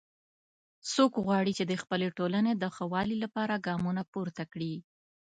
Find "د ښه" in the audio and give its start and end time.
2.55-2.85